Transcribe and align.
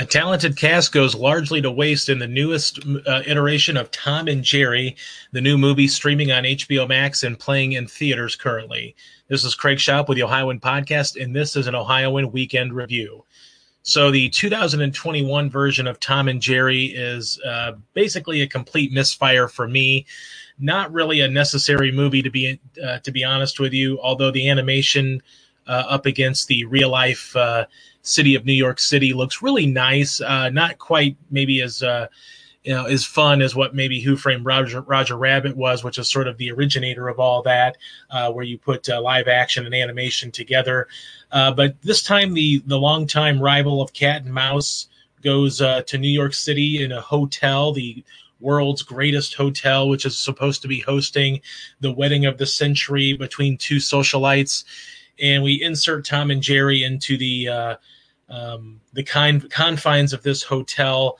A 0.00 0.06
talented 0.06 0.56
cast 0.56 0.92
goes 0.92 1.14
largely 1.14 1.60
to 1.60 1.70
waste 1.70 2.08
in 2.08 2.20
the 2.20 2.26
newest 2.26 2.80
uh, 3.06 3.20
iteration 3.26 3.76
of 3.76 3.90
Tom 3.90 4.28
and 4.28 4.42
Jerry, 4.42 4.96
the 5.32 5.42
new 5.42 5.58
movie 5.58 5.88
streaming 5.88 6.32
on 6.32 6.44
HBO 6.44 6.88
Max 6.88 7.22
and 7.22 7.38
playing 7.38 7.72
in 7.72 7.86
theaters 7.86 8.34
currently. 8.34 8.96
This 9.28 9.44
is 9.44 9.54
Craig 9.54 9.76
Shoup 9.76 10.08
with 10.08 10.16
the 10.16 10.22
Ohioan 10.22 10.58
Podcast, 10.58 11.22
and 11.22 11.36
this 11.36 11.54
is 11.54 11.66
an 11.66 11.74
Ohioan 11.74 12.32
Weekend 12.32 12.72
Review. 12.72 13.26
So, 13.82 14.10
the 14.10 14.30
2021 14.30 15.50
version 15.50 15.86
of 15.86 16.00
Tom 16.00 16.28
and 16.28 16.40
Jerry 16.40 16.86
is 16.86 17.38
uh, 17.46 17.72
basically 17.92 18.40
a 18.40 18.46
complete 18.46 18.92
misfire 18.92 19.48
for 19.48 19.68
me. 19.68 20.06
Not 20.58 20.90
really 20.94 21.20
a 21.20 21.28
necessary 21.28 21.92
movie 21.92 22.22
to 22.22 22.30
be 22.30 22.58
uh, 22.82 23.00
to 23.00 23.10
be 23.10 23.22
honest 23.22 23.60
with 23.60 23.74
you. 23.74 24.00
Although 24.00 24.30
the 24.30 24.48
animation 24.48 25.20
uh, 25.66 25.84
up 25.88 26.06
against 26.06 26.48
the 26.48 26.64
real 26.64 26.88
life 26.88 27.36
uh, 27.36 27.66
city 28.02 28.34
of 28.34 28.44
New 28.44 28.52
York 28.52 28.80
City 28.80 29.12
looks 29.12 29.42
really 29.42 29.66
nice. 29.66 30.20
Uh, 30.20 30.48
not 30.50 30.78
quite 30.78 31.16
maybe 31.30 31.60
as 31.62 31.82
uh, 31.82 32.06
you 32.64 32.72
know 32.72 32.86
as 32.86 33.04
fun 33.04 33.42
as 33.42 33.54
what 33.54 33.74
maybe 33.74 34.00
Who 34.00 34.16
Framed 34.16 34.44
Roger 34.44 34.80
Roger 34.82 35.16
Rabbit 35.16 35.56
was, 35.56 35.84
which 35.84 35.98
is 35.98 36.10
sort 36.10 36.28
of 36.28 36.36
the 36.38 36.50
originator 36.50 37.08
of 37.08 37.18
all 37.18 37.42
that, 37.42 37.76
uh, 38.10 38.30
where 38.32 38.44
you 38.44 38.58
put 38.58 38.88
uh, 38.88 39.00
live 39.00 39.28
action 39.28 39.66
and 39.66 39.74
animation 39.74 40.30
together. 40.30 40.88
Uh, 41.32 41.52
but 41.52 41.80
this 41.82 42.02
time, 42.02 42.34
the 42.34 42.62
the 42.66 42.78
longtime 42.78 43.40
rival 43.40 43.80
of 43.80 43.92
Cat 43.92 44.22
and 44.22 44.32
Mouse 44.32 44.88
goes 45.22 45.60
uh, 45.60 45.82
to 45.82 45.98
New 45.98 46.08
York 46.08 46.34
City 46.34 46.82
in 46.82 46.92
a 46.92 47.00
hotel, 47.00 47.72
the 47.72 48.02
world's 48.40 48.82
greatest 48.82 49.34
hotel, 49.34 49.88
which 49.88 50.06
is 50.06 50.16
supposed 50.16 50.62
to 50.62 50.68
be 50.68 50.80
hosting 50.80 51.40
the 51.80 51.92
wedding 51.92 52.24
of 52.24 52.38
the 52.38 52.46
century 52.46 53.12
between 53.12 53.58
two 53.58 53.76
socialites 53.76 54.64
and 55.20 55.42
we 55.42 55.62
insert 55.62 56.04
Tom 56.04 56.30
and 56.30 56.42
Jerry 56.42 56.82
into 56.82 57.16
the 57.16 57.48
uh, 57.48 57.76
um, 58.30 58.80
the 58.92 59.02
kind 59.02 59.50
confines 59.50 60.12
of 60.12 60.22
this 60.22 60.42
hotel. 60.42 61.18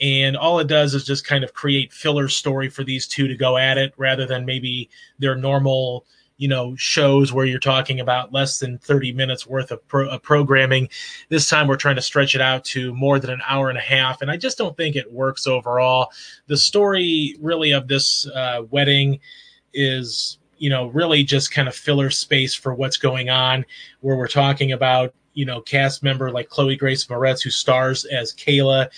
And 0.00 0.36
all 0.36 0.58
it 0.58 0.66
does 0.66 0.94
is 0.94 1.04
just 1.04 1.26
kind 1.26 1.44
of 1.44 1.54
create 1.54 1.92
filler 1.92 2.28
story 2.28 2.68
for 2.68 2.84
these 2.84 3.06
two 3.06 3.28
to 3.28 3.36
go 3.36 3.56
at 3.56 3.78
it, 3.78 3.94
rather 3.96 4.26
than 4.26 4.44
maybe 4.44 4.90
their 5.18 5.34
normal, 5.34 6.04
you 6.36 6.48
know, 6.48 6.76
shows 6.76 7.32
where 7.32 7.46
you're 7.46 7.58
talking 7.58 8.00
about 8.00 8.30
less 8.30 8.58
than 8.58 8.76
30 8.76 9.12
minutes 9.12 9.46
worth 9.46 9.70
of, 9.70 9.86
pro- 9.88 10.10
of 10.10 10.22
programming. 10.22 10.90
This 11.30 11.48
time 11.48 11.66
we're 11.66 11.76
trying 11.76 11.96
to 11.96 12.02
stretch 12.02 12.34
it 12.34 12.42
out 12.42 12.62
to 12.66 12.92
more 12.94 13.18
than 13.18 13.30
an 13.30 13.40
hour 13.46 13.70
and 13.70 13.78
a 13.78 13.82
half, 13.82 14.20
and 14.20 14.30
I 14.30 14.36
just 14.36 14.58
don't 14.58 14.76
think 14.76 14.96
it 14.96 15.10
works 15.10 15.46
overall. 15.46 16.10
The 16.46 16.58
story, 16.58 17.34
really, 17.40 17.70
of 17.70 17.88
this 17.88 18.26
uh, 18.28 18.64
wedding 18.70 19.20
is 19.72 20.36
you 20.58 20.70
know, 20.70 20.86
really 20.86 21.22
just 21.22 21.50
kind 21.50 21.68
of 21.68 21.74
filler 21.74 22.10
space 22.10 22.54
for 22.54 22.74
what's 22.74 22.96
going 22.96 23.30
on, 23.30 23.64
where 24.00 24.16
we're 24.16 24.28
talking 24.28 24.72
about, 24.72 25.14
you 25.34 25.44
know, 25.44 25.60
cast 25.60 26.02
member 26.02 26.30
like 26.30 26.48
Chloe 26.48 26.76
Grace 26.76 27.06
Moretz, 27.06 27.42
who 27.42 27.50
stars 27.50 28.04
as 28.06 28.32
Kayla, 28.32 28.88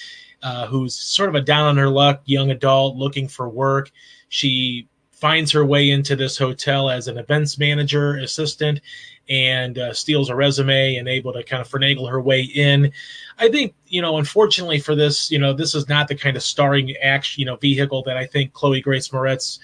uh, 0.42 0.66
who's 0.66 0.94
sort 0.94 1.28
of 1.28 1.34
a 1.34 1.40
down 1.40 1.66
on 1.66 1.76
her 1.76 1.88
luck 1.88 2.22
young 2.26 2.50
adult 2.50 2.96
looking 2.96 3.28
for 3.28 3.48
work. 3.48 3.90
She 4.28 4.88
finds 5.10 5.50
her 5.50 5.66
way 5.66 5.90
into 5.90 6.14
this 6.14 6.38
hotel 6.38 6.88
as 6.88 7.08
an 7.08 7.18
events 7.18 7.58
manager 7.58 8.18
assistant 8.18 8.80
and 9.28 9.76
uh, 9.76 9.92
steals 9.92 10.30
a 10.30 10.34
resume 10.34 10.94
and 10.94 11.08
able 11.08 11.32
to 11.32 11.42
kind 11.42 11.60
of 11.60 11.68
finagle 11.68 12.08
her 12.08 12.20
way 12.20 12.42
in. 12.42 12.92
I 13.38 13.48
think, 13.48 13.74
you 13.86 14.00
know, 14.00 14.18
unfortunately 14.18 14.78
for 14.78 14.94
this, 14.94 15.30
you 15.30 15.38
know, 15.38 15.52
this 15.52 15.74
is 15.74 15.88
not 15.88 16.06
the 16.06 16.14
kind 16.14 16.36
of 16.36 16.42
starring 16.42 16.96
action, 16.98 17.40
you 17.40 17.46
know, 17.46 17.56
vehicle 17.56 18.02
that 18.04 18.16
I 18.16 18.26
think 18.26 18.52
Chloe 18.52 18.80
Grace 18.80 19.08
Moretz 19.08 19.58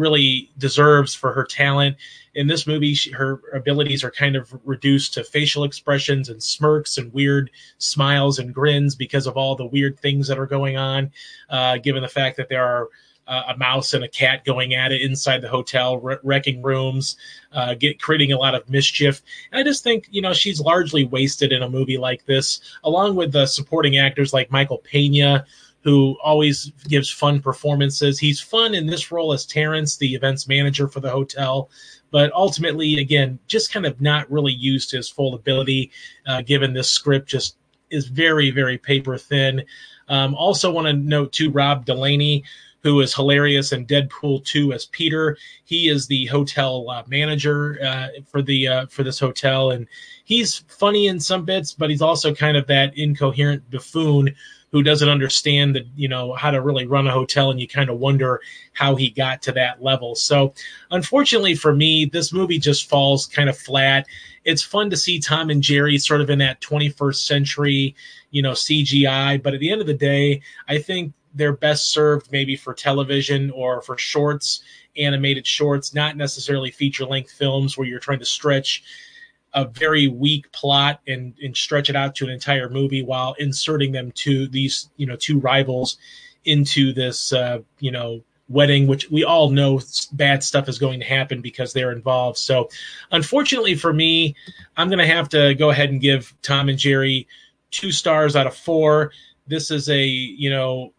really 0.00 0.50
deserves 0.58 1.14
for 1.14 1.32
her 1.32 1.44
talent. 1.44 1.96
In 2.34 2.46
this 2.46 2.66
movie, 2.66 2.94
she, 2.94 3.10
her 3.10 3.40
abilities 3.52 4.02
are 4.02 4.10
kind 4.10 4.36
of 4.36 4.58
reduced 4.64 5.14
to 5.14 5.24
facial 5.24 5.64
expressions 5.64 6.28
and 6.28 6.42
smirks 6.42 6.96
and 6.98 7.12
weird 7.12 7.50
smiles 7.78 8.38
and 8.38 8.54
grins 8.54 8.94
because 8.94 9.26
of 9.26 9.36
all 9.36 9.56
the 9.56 9.66
weird 9.66 9.98
things 9.98 10.26
that 10.28 10.38
are 10.38 10.46
going 10.46 10.76
on. 10.76 11.12
Uh, 11.48 11.76
given 11.78 12.02
the 12.02 12.08
fact 12.08 12.36
that 12.36 12.48
there 12.48 12.64
are 12.64 12.88
uh, 13.30 13.44
a 13.54 13.56
mouse 13.56 13.94
and 13.94 14.02
a 14.02 14.08
cat 14.08 14.44
going 14.44 14.74
at 14.74 14.90
it 14.90 15.02
inside 15.02 15.40
the 15.40 15.48
hotel, 15.48 15.98
wrecking 16.24 16.62
rooms, 16.62 17.16
uh, 17.52 17.74
get 17.74 18.02
creating 18.02 18.32
a 18.32 18.38
lot 18.38 18.56
of 18.56 18.68
mischief. 18.68 19.22
And 19.52 19.60
I 19.60 19.62
just 19.62 19.84
think 19.84 20.08
you 20.10 20.20
know 20.20 20.32
she's 20.32 20.60
largely 20.60 21.04
wasted 21.04 21.52
in 21.52 21.62
a 21.62 21.70
movie 21.70 21.96
like 21.96 22.26
this, 22.26 22.60
along 22.82 23.14
with 23.14 23.32
the 23.32 23.46
supporting 23.46 23.98
actors 23.98 24.32
like 24.32 24.50
Michael 24.50 24.78
Pena, 24.78 25.46
who 25.82 26.16
always 26.22 26.72
gives 26.88 27.10
fun 27.10 27.40
performances. 27.40 28.18
He's 28.18 28.40
fun 28.40 28.74
in 28.74 28.86
this 28.86 29.10
role 29.10 29.32
as 29.32 29.46
Terrence, 29.46 29.96
the 29.96 30.14
events 30.14 30.46
manager 30.46 30.88
for 30.88 31.00
the 31.00 31.10
hotel, 31.10 31.70
but 32.10 32.32
ultimately, 32.32 32.98
again, 32.98 33.38
just 33.46 33.72
kind 33.72 33.86
of 33.86 34.00
not 34.00 34.30
really 34.30 34.52
used 34.52 34.90
his 34.90 35.08
full 35.08 35.34
ability, 35.34 35.90
uh, 36.26 36.42
given 36.42 36.72
this 36.72 36.90
script 36.90 37.28
just 37.28 37.56
is 37.90 38.08
very, 38.08 38.50
very 38.50 38.78
paper 38.78 39.16
thin. 39.16 39.64
Um, 40.08 40.34
also, 40.34 40.70
want 40.70 40.86
to 40.86 40.92
note 40.92 41.32
too, 41.32 41.50
Rob 41.50 41.84
Delaney, 41.84 42.44
who 42.82 43.00
is 43.00 43.14
hilarious 43.14 43.72
in 43.72 43.86
Deadpool 43.86 44.44
2 44.44 44.72
as 44.72 44.86
Peter. 44.86 45.36
He 45.64 45.88
is 45.88 46.06
the 46.06 46.26
hotel 46.26 46.88
uh, 46.88 47.02
manager 47.06 47.78
uh, 47.84 48.08
for 48.26 48.42
the 48.42 48.68
uh, 48.68 48.86
for 48.86 49.02
this 49.02 49.18
hotel, 49.18 49.70
and 49.70 49.86
he's 50.24 50.58
funny 50.68 51.06
in 51.06 51.20
some 51.20 51.44
bits, 51.44 51.72
but 51.72 51.90
he's 51.90 52.02
also 52.02 52.34
kind 52.34 52.56
of 52.56 52.66
that 52.68 52.96
incoherent 52.96 53.70
buffoon 53.70 54.34
who 54.72 54.84
doesn't 54.84 55.08
understand 55.08 55.74
the 55.74 55.84
you 55.96 56.08
know 56.08 56.32
how 56.34 56.50
to 56.50 56.62
really 56.62 56.86
run 56.86 57.06
a 57.06 57.12
hotel. 57.12 57.50
And 57.50 57.60
you 57.60 57.68
kind 57.68 57.90
of 57.90 57.98
wonder 57.98 58.40
how 58.72 58.94
he 58.94 59.10
got 59.10 59.42
to 59.42 59.52
that 59.52 59.82
level. 59.82 60.14
So 60.14 60.54
unfortunately 60.90 61.54
for 61.54 61.74
me 61.74 62.04
this 62.04 62.32
movie 62.32 62.58
just 62.58 62.88
falls 62.88 63.26
kind 63.26 63.48
of 63.48 63.58
flat. 63.58 64.06
It's 64.44 64.62
fun 64.62 64.88
to 64.88 64.96
see 64.96 65.20
tom 65.20 65.50
and 65.50 65.62
jerry 65.62 65.98
sort 65.98 66.22
of 66.22 66.30
in 66.30 66.38
that 66.38 66.60
21st 66.62 67.26
century 67.26 67.94
you 68.30 68.40
know 68.40 68.52
cgi 68.52 69.42
but 69.42 69.52
at 69.52 69.60
the 69.60 69.70
end 69.70 69.82
of 69.82 69.86
the 69.86 69.92
day 69.92 70.40
i 70.66 70.78
think 70.78 71.12
they're 71.34 71.56
best 71.56 71.90
served 71.90 72.30
maybe 72.32 72.56
for 72.56 72.74
television 72.74 73.50
or 73.50 73.82
for 73.82 73.96
shorts 73.96 74.62
animated 74.96 75.46
shorts 75.46 75.94
not 75.94 76.16
necessarily 76.16 76.70
feature 76.70 77.04
length 77.04 77.30
films 77.30 77.76
where 77.76 77.86
you're 77.86 78.00
trying 78.00 78.18
to 78.18 78.24
stretch 78.24 78.82
a 79.54 79.64
very 79.64 80.06
weak 80.08 80.50
plot 80.52 81.00
and, 81.08 81.34
and 81.42 81.56
stretch 81.56 81.90
it 81.90 81.96
out 81.96 82.14
to 82.14 82.24
an 82.24 82.30
entire 82.30 82.68
movie 82.68 83.02
while 83.02 83.34
inserting 83.38 83.92
them 83.92 84.12
to 84.12 84.46
these 84.48 84.90
you 84.96 85.06
know 85.06 85.16
two 85.16 85.38
rivals 85.40 85.98
into 86.44 86.92
this 86.92 87.32
uh, 87.32 87.58
you 87.78 87.90
know 87.90 88.22
wedding 88.48 88.88
which 88.88 89.08
we 89.10 89.22
all 89.22 89.50
know 89.50 89.80
bad 90.12 90.42
stuff 90.42 90.68
is 90.68 90.78
going 90.78 90.98
to 90.98 91.06
happen 91.06 91.40
because 91.40 91.72
they're 91.72 91.92
involved. 91.92 92.36
So 92.36 92.68
unfortunately 93.12 93.76
for 93.76 93.92
me 93.92 94.34
i'm 94.76 94.88
going 94.88 94.98
to 94.98 95.06
have 95.06 95.28
to 95.28 95.54
go 95.54 95.70
ahead 95.70 95.90
and 95.90 96.00
give 96.00 96.34
tom 96.42 96.68
and 96.68 96.78
jerry 96.78 97.28
two 97.70 97.92
stars 97.92 98.34
out 98.34 98.46
of 98.48 98.56
four 98.56 99.12
this 99.50 99.70
is 99.70 99.88
a 99.90 100.04
you 100.04 100.48
know 100.48 100.92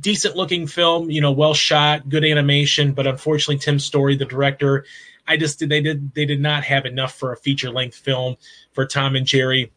decent 0.00 0.34
looking 0.34 0.66
film 0.66 1.10
you 1.10 1.20
know 1.20 1.30
well 1.30 1.54
shot 1.54 2.08
good 2.08 2.24
animation 2.24 2.92
but 2.92 3.06
unfortunately 3.06 3.58
tim 3.58 3.78
story 3.78 4.16
the 4.16 4.24
director 4.24 4.84
I 5.26 5.36
just 5.36 5.58
did 5.58 5.68
they 5.68 5.80
did 5.80 6.14
they 6.14 6.24
did 6.24 6.40
not 6.40 6.64
have 6.64 6.84
enough 6.84 7.14
for 7.14 7.32
a 7.32 7.36
feature 7.36 7.70
length 7.70 7.96
film 7.96 8.36
for 8.72 8.86
Tom 8.86 9.16
and 9.16 9.26
Jerry. 9.26 9.72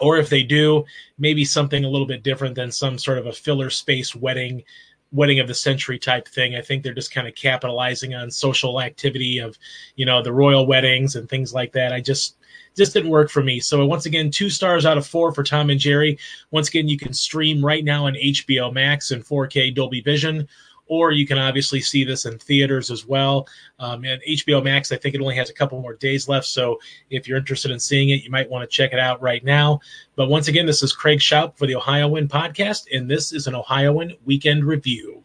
Or 0.00 0.16
if 0.18 0.30
they 0.30 0.42
do, 0.42 0.84
maybe 1.18 1.44
something 1.44 1.84
a 1.84 1.88
little 1.88 2.06
bit 2.06 2.22
different 2.22 2.54
than 2.54 2.72
some 2.72 2.98
sort 2.98 3.18
of 3.18 3.26
a 3.26 3.32
filler 3.32 3.70
space 3.70 4.14
wedding 4.14 4.64
wedding 5.12 5.40
of 5.40 5.46
the 5.46 5.54
century 5.54 5.98
type 5.98 6.26
thing. 6.26 6.54
I 6.56 6.62
think 6.62 6.82
they're 6.82 6.94
just 6.94 7.12
kind 7.12 7.28
of 7.28 7.34
capitalizing 7.34 8.14
on 8.14 8.30
social 8.30 8.80
activity 8.80 9.38
of, 9.38 9.58
you 9.96 10.06
know, 10.06 10.22
the 10.22 10.32
royal 10.32 10.66
weddings 10.66 11.16
and 11.16 11.28
things 11.28 11.52
like 11.52 11.72
that. 11.72 11.92
I 11.92 12.00
just 12.00 12.36
just 12.74 12.94
didn't 12.94 13.10
work 13.10 13.30
for 13.30 13.42
me. 13.42 13.60
So 13.60 13.84
once 13.84 14.06
again, 14.06 14.30
two 14.30 14.48
stars 14.48 14.86
out 14.86 14.96
of 14.96 15.06
four 15.06 15.32
for 15.32 15.42
Tom 15.42 15.68
and 15.70 15.78
Jerry. 15.78 16.18
Once 16.50 16.68
again, 16.68 16.88
you 16.88 16.98
can 16.98 17.12
stream 17.12 17.64
right 17.64 17.84
now 17.84 18.06
on 18.06 18.14
HBO 18.14 18.72
Max 18.72 19.10
and 19.10 19.24
4K 19.24 19.74
Dolby 19.74 20.00
Vision, 20.00 20.48
or 20.92 21.10
you 21.10 21.26
can 21.26 21.38
obviously 21.38 21.80
see 21.80 22.04
this 22.04 22.26
in 22.26 22.36
theaters 22.38 22.90
as 22.90 23.06
well. 23.06 23.48
Um, 23.78 24.04
and 24.04 24.20
HBO 24.28 24.62
Max, 24.62 24.92
I 24.92 24.96
think 24.96 25.14
it 25.14 25.22
only 25.22 25.36
has 25.36 25.48
a 25.48 25.54
couple 25.54 25.80
more 25.80 25.94
days 25.94 26.28
left. 26.28 26.46
So 26.46 26.78
if 27.08 27.26
you're 27.26 27.38
interested 27.38 27.70
in 27.70 27.80
seeing 27.80 28.10
it, 28.10 28.22
you 28.22 28.30
might 28.30 28.50
want 28.50 28.68
to 28.68 28.76
check 28.76 28.92
it 28.92 28.98
out 28.98 29.22
right 29.22 29.42
now. 29.42 29.80
But 30.16 30.28
once 30.28 30.48
again, 30.48 30.66
this 30.66 30.82
is 30.82 30.92
Craig 30.92 31.20
Shoup 31.20 31.56
for 31.56 31.66
the 31.66 31.76
Ohio 31.76 32.02
Ohioan 32.02 32.26
podcast, 32.26 32.86
and 32.92 33.10
this 33.10 33.32
is 33.32 33.46
an 33.46 33.54
Ohioan 33.54 34.12
weekend 34.24 34.64
review. 34.64 35.24